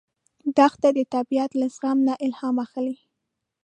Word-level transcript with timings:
دښته 0.57 0.89
د 0.97 0.99
طبیعت 1.15 1.51
له 1.61 1.67
زغم 1.75 1.97
نه 2.07 2.13
الهام 2.25 2.55
اخلي. 2.65 2.95